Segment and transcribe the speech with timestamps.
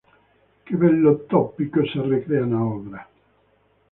[0.65, 2.99] Que vello tópico se recrea na obra.